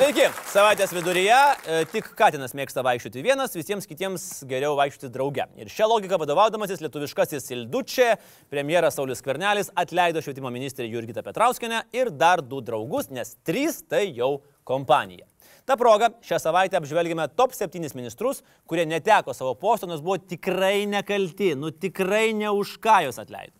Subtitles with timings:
[0.00, 5.44] Sveiki, savaitės viduryje e, tik Katinas mėgsta vaikščioti vienas, visiems kitiems geriau vaikščioti drauge.
[5.60, 8.06] Ir šią logiką vadovaudamasis lietuviškasis Ildučė,
[8.48, 14.06] premjeras Saulis Kvernelis atleido švietimo ministrė Jurgita Petrauskenė ir dar du draugus, nes trys tai
[14.06, 15.28] jau kompanija.
[15.68, 20.88] Ta proga šią savaitę apžvelgime top 7 ministrus, kurie neteko savo posto, nors buvo tikrai
[20.88, 23.59] nekalti, nu tikrai ne už ką jos atleido.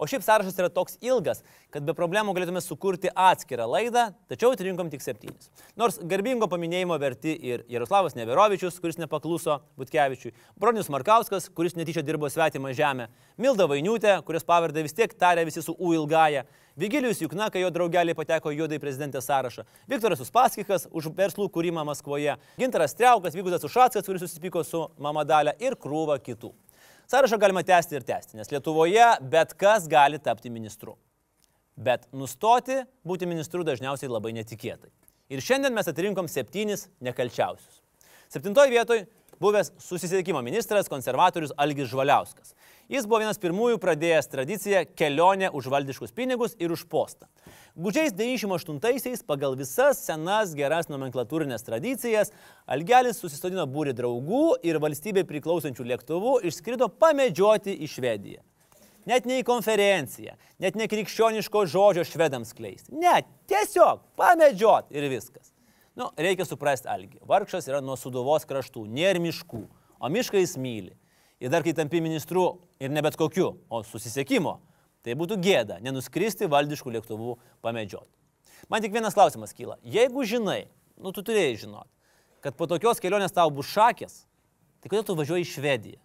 [0.00, 4.88] O šiaip sąrašas yra toks ilgas, kad be problemų galėtume sukurti atskirą laidą, tačiau atrinkom
[4.88, 5.50] tik septynis.
[5.76, 12.30] Nors garbingo paminėjimo verti ir Jaroslavas Neverovičius, kuris nepakluso Butkevičiui, Bronius Markauskas, kuris netyčia dirbo
[12.32, 16.46] svetimą žemę, Milda Vainiutė, kurios pavardę vis tiek tarė visi su U ilgaja,
[16.80, 22.38] Vigilijus Jukna, kai jo draugeliai pateko juodai prezidentės sąrašą, Viktoras Uspaskikas už verslų kūrimą Maskvoje,
[22.56, 26.54] Gintaras Treukas, Vygudas Ušackas, kuris susipyko su Mamadalė ir krūva kitų.
[27.10, 30.92] Sąrašą galima tęsti ir tęsti, nes Lietuvoje bet kas gali tapti ministru.
[31.76, 34.92] Bet nustoti būti ministru dažniausiai labai netikėtai.
[35.34, 37.80] Ir šiandien mes atrinkom septynis nekalčiausius.
[38.30, 39.08] Septintoje vietoje
[39.42, 42.54] buvęs susisiekimo ministras konservatorius Algis Žvaliauskas.
[42.90, 47.28] Jis buvo vienas pirmųjų pradėjęs tradiciją kelionę už valdiškus pinigus ir už postą.
[47.78, 52.32] Gudžiais 98-aisiais pagal visas senas geras nomenklatūrinės tradicijas
[52.66, 58.42] Algelis susistodino būrį draugų ir valstybei priklausančių lėktuvų išskrido pamedžioti į Švediją.
[59.06, 62.90] Net ne į konferenciją, net ne krikščioniško žodžio švedams kleisti.
[62.98, 65.54] Ne, tiesiog pamedžiot ir viskas.
[65.94, 67.22] Nu, reikia suprasti Algi.
[67.22, 69.62] Vargšas yra nuo suduvos kraštų, nėra miškų,
[70.02, 70.96] o mišką jis myli.
[71.40, 74.58] Ir dar kai tampi ministru ir ne bet kokiu, o susisiekimo,
[75.00, 78.12] tai būtų gėda nenuskristi valdiškų lėktuvų pamedžioti.
[78.68, 79.78] Man tik vienas klausimas kyla.
[79.80, 80.66] Jeigu žinai,
[81.00, 81.88] nu tu turėjai žinoti,
[82.44, 84.24] kad po tokios kelionės tau bus šakės,
[84.80, 86.00] tai kodėl tu važiuoji į Švediją?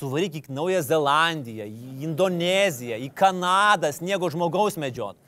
[0.00, 5.18] Tu varyk į Naują Zelandiją, į Indoneziją, į Kanadą, sniego žmogaus medžiot.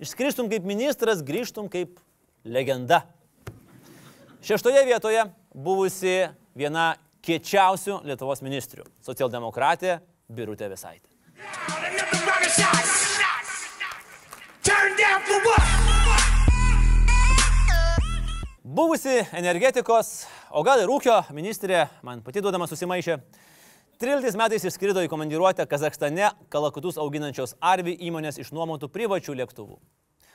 [0.00, 2.00] Išskristum kaip ministras, grįžtum kaip
[2.48, 3.02] legenda.
[4.42, 11.08] Šeštoje vietoje buvusi viena kiečiausių Lietuvos ministrių- socialdemokratė Birutė Visaitė.
[18.62, 23.18] Buvusi energetikos, o gal ir ūkio ministrė, man pati duodama susimaišė,
[24.00, 29.78] 13 metais išskrido į komandiruotę Kazakstane kalakutus auginančios Arvi įmonės išnuomotų privačių lėktuvų.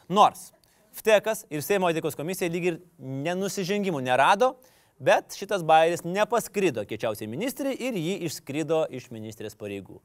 [0.10, 0.52] Nors
[0.98, 4.56] Vtekas ir Seimo etikos komisija lyg ir nenusižengimų nerado,
[5.00, 10.00] bet šitas bairis nepaskrido kiečiausiai ministrė ir jį išskrido iš ministrės pareigų.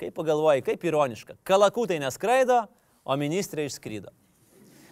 [0.00, 1.36] Kaip pagalvojai, kaip ironiška.
[1.44, 2.64] Kalakutai neskraido,
[3.04, 4.12] o ministrė išskrido.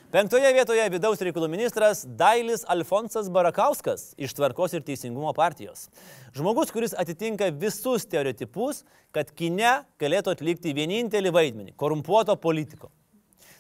[0.09, 5.91] Penktoje vietoje vidaus reikalų ministras Dailis Alfonsas Barakauskas iš Tvarkos ir Teisingumo partijos.
[6.33, 12.89] Žmogus, kuris atitinka visus stereotipus, kad kine galėtų atlikti vienintelį vaidmenį- korumpuoto politiko.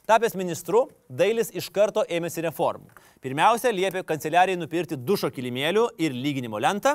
[0.08, 2.86] Tapęs ministru, Dailis iš karto ėmėsi reformų.
[3.20, 6.94] Pirmiausia, liepė kanceliarijai nupirkti dušo kilimėlių ir lyginimo lentą.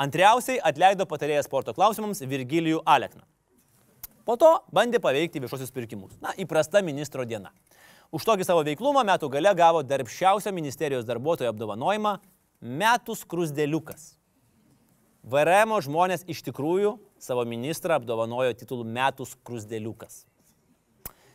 [0.00, 3.20] Antriausiai atleido patarėją sporto klausimams Virgilijų Alekną.
[4.24, 6.16] Po to bandė paveikti viešosius pirkimus.
[6.24, 7.52] Na, įprasta ministro diena.
[8.08, 12.16] Už tokį savo veiklumą metų gale gavo darbščiausią ministerijos darbuotojo apdovanojimą-
[12.80, 14.14] metų skrusdėliukas.
[15.22, 20.24] VRM žmonės iš tikrųjų savo ministrą apdovanojo titulų metų skrusdėliukas.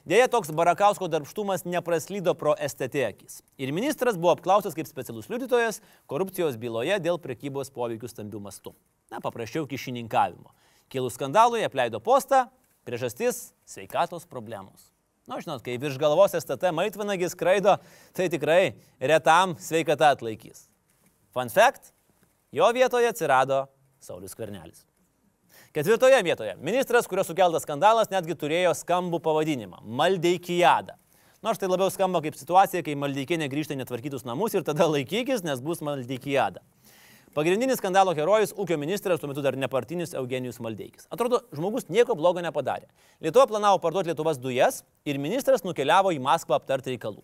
[0.08, 3.42] Dėja, toks Barakausko darbštumas nepraslydo pro STT akis.
[3.60, 8.74] Ir ministras buvo apklaustas kaip specialus liudytojas korupcijos byloje dėl prekybos poveikių stambių mastų.
[9.12, 10.54] Na, paprasčiau kišininkavimo.
[10.90, 12.48] Kilus skandalui apleido postą,
[12.88, 14.90] priežastis- sveikatos problemos.
[15.28, 17.78] Na, nu, žinot, kai virš galvos STT maitvanagis skraido,
[18.14, 20.70] tai tikrai retam sveikata atlaikys.
[21.34, 21.92] Fun fact-
[22.58, 23.68] jo vietoje atsirado
[24.00, 24.89] Saulis Kvernelis.
[25.70, 30.96] Ketvirtoje vietoje ministras, kurio sukeltas skandalas, netgi turėjo skambų pavadinimą- Maldeikijada.
[31.46, 35.62] Nors tai labiau skamba kaip situacija, kai Maldeikienė grįžta netvarkytus namus ir tada laikykis, nes
[35.62, 36.58] bus Maldeikijada.
[37.36, 41.06] Pagrindinis skandalo herojus- ūkio ministras, tuo metu dar nepartinis Eugenijus Maldeikis.
[41.12, 42.90] Atrodo, žmogus nieko blogo nepadarė.
[43.22, 47.22] Lietuva planavo parduoti Lietuvos dujas ir ministras nukeliavo į Maskvą aptarti reikalų.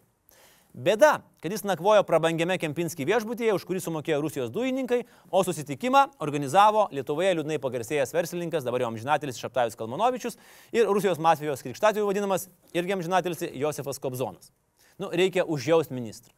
[0.76, 6.90] Bėda, kad jis nakvojo prabangiame Kempinskį viešbutyje, už kurį sumokėjo Rusijos dujininkai, o susitikimą organizavo
[6.92, 10.36] Lietuvoje liūdnai pagarsėjęs verslininkas, dabar jau amžinatelis Šaptajus Kalmanovičius
[10.76, 14.52] ir Rusijos mafijos krikštatijų vadinamas irgi amžinatelis Josefas Kobzonas.
[15.00, 16.36] Nu, reikia užjausti ministrą.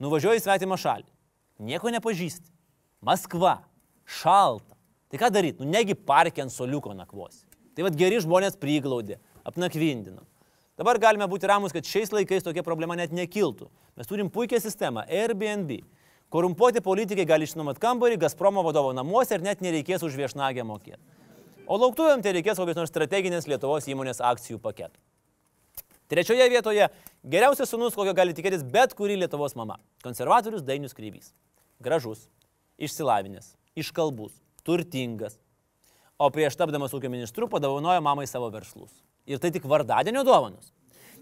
[0.00, 1.04] Nuvažiuoji į svetimą šalį.
[1.68, 2.48] Nieko nepažįsti.
[3.04, 3.58] Maskva.
[4.08, 4.78] Šalta.
[5.12, 5.60] Tai ką daryti?
[5.60, 7.44] Nu, negi parke ant soliuko nakvosi.
[7.76, 10.24] Tai vad geri žmonės priglaudė, apnakvindino.
[10.74, 13.68] Dabar galime būti ramus, kad šiais laikais tokia problema net nekiltų.
[13.94, 15.84] Mes turim puikią sistemą Airbnb.
[16.34, 20.98] Korumpuoti politikai gali išnuomoti kambarį Gazpromo vadovo namuose ir net nereikės už viešnagę mokėti.
[21.70, 24.98] O lauktuvėm tai reikės kokios nors strateginės Lietuvos įmonės akcijų paketų.
[26.10, 26.90] Trečioje vietoje
[27.22, 31.32] geriausias sunus, kokio gali tikėtis bet kuri Lietuvos mama- konservatorius Dainius Kreivys.
[31.80, 32.26] Gražus,
[32.78, 34.32] išsilavinęs, iškalbus,
[34.66, 35.38] turtingas.
[36.18, 38.90] O prieš tapdamas ūkio ministru padovanojo mamai savo verslus.
[39.26, 40.72] Ir tai tik vardadienio dovanos.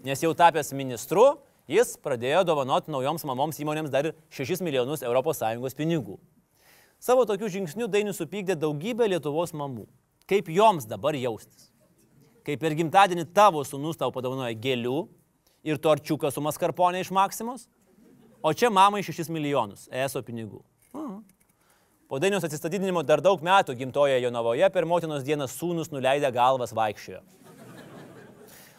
[0.03, 1.37] Nes jau tapęs ministru,
[1.71, 6.17] jis pradėjo dovanoti naujoms mamoms įmonėms dar 6 milijonus ES pinigų.
[6.99, 9.87] Savo tokių žingsnių Dainius supykdė daugybę Lietuvos mamų.
[10.27, 11.69] Kaip joms dabar jaustis?
[12.43, 15.07] Kai per gimtadienį tavo sunus tau padovanoja gėlių
[15.67, 17.67] ir torčiuką su maskarponė iš Maksimos,
[18.43, 20.59] o čia mamai 6 milijonus ESO pinigų.
[20.93, 21.21] Mhm.
[22.07, 27.23] Po Dainiaus atsistatydinimo dar daug metų gimtoje Jonavoje per motinos dieną sūnus nuleidę galvas vaikščiojo.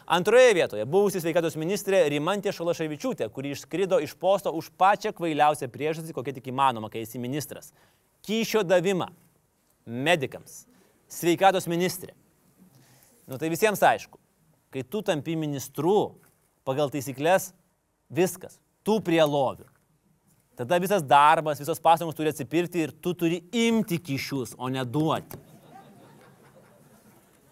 [0.05, 6.13] Antroje vietoje buvusi sveikatos ministrė Rimantė Šalaševičiūtė, kuri išskrido iš posto už pačią kvailiausią priežastį,
[6.13, 7.71] kokia tik įmanoma, kai esi ministras.
[8.25, 9.07] Kyšio davimą
[9.85, 10.67] medikams.
[11.09, 12.13] Sveikatos ministrė.
[13.25, 14.21] Nu tai visiems aišku,
[14.69, 16.19] kai tu tampi ministru,
[16.65, 17.49] pagal taisyklės
[18.13, 19.65] viskas, tu prie lovių.
[20.55, 25.41] Tada visas darbas, visos pastangos turi atsipirkti ir tu turi imti kišius, o ne duoti.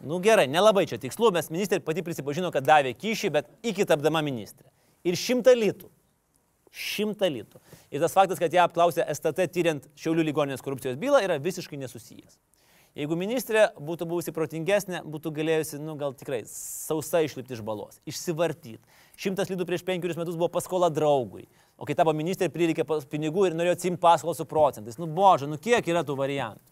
[0.03, 4.19] Nu gerai, nelabai čia tikslu, mes ministrė pati prisipažino, kad davė kyšį, bet iki tapdama
[4.25, 4.67] ministrė.
[5.07, 5.88] Ir šimtą litų.
[6.73, 7.61] Šimtą litų.
[7.94, 12.35] Ir tas faktas, kad ją apklausė STT tyriant Šiaulių ligoninės korupcijos bylą, yra visiškai nesusijęs.
[12.94, 18.77] Jeigu ministrė būtų buvusi protingesnė, būtų galėjusi, nu gal tikrai, sausai išlipti iš balos, išsivartyti.
[19.17, 23.57] Šimtas litų prieš penkerius metus buvo paskola draugui, o kai tapo ministrė prireikė pinigų ir
[23.57, 25.00] norėjo atsimti paskolą su procentais.
[25.01, 26.69] Nu bože, nu kiek yra tų variantų.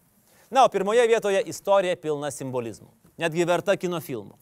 [0.53, 2.91] Na, o pirmoje vietoje istorija pilna simbolizmų,
[3.21, 4.35] netgi verta kino filmų.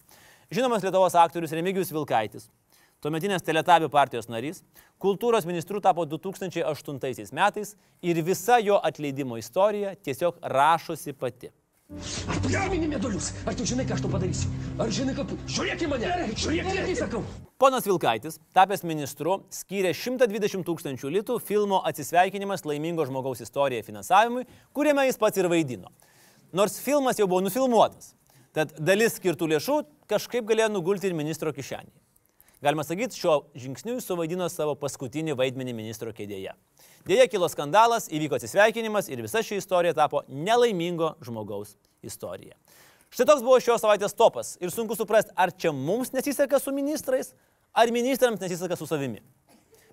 [0.50, 2.48] Žinomas Lietuvos aktorius Remigijus Vilkaitis,
[3.04, 4.64] tuometinės Teletabių partijos narys,
[5.02, 11.52] kultūros ministru tapo 2008 metais ir visa jo atleidimo istorija tiesiog rašosi pati.
[11.90, 13.32] Ar tu prisimeni meduolius?
[13.50, 14.50] Ar tu žinai, ką aš tu padarysiu?
[14.78, 15.32] Ar žinai, kad...
[15.50, 16.12] Žiūrėk į mane!
[16.38, 17.24] Žiūrėk, kai sakau!
[17.60, 25.08] Ponas Vilkaitis, tapęs ministru, skyrė 120 tūkstančių litų filmo Atsisveikinimas laimingo žmogaus istorija finansavimui, kuriame
[25.10, 25.90] jis pats ir vaidino.
[26.54, 28.14] Nors filmas jau buvo nufilmuotas,
[28.56, 29.80] tad dalis skirtų lėšų
[30.10, 31.92] kažkaip galėjo nugulti ir ministro kišenį.
[32.60, 36.52] Galima sakyti, šiuo žingsniu jis suvaidino savo paskutinį vaidmenį ministro kėdėje.
[37.08, 42.58] Dėja kilo skandalas, įvyko atsisveikinimas ir visa ši istorija tapo nelaimingo žmogaus istorija.
[43.10, 47.32] Štai toks buvo šios savaitės topas ir sunku suprasti, ar čia mums nesiseka su ministrais,
[47.72, 49.24] ar ministrams nesiseka su savimi.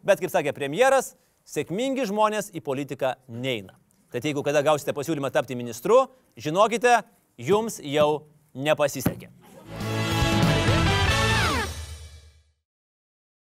[0.02, 1.14] Bet kaip sakė premjeras,
[1.46, 3.78] sėkmingi žmonės į politiką neina.
[4.10, 6.98] Tad jeigu kada gausite pasiūlymą tapti ministru, žinokite,
[7.38, 8.26] jums jau
[8.56, 9.28] nepasisekė.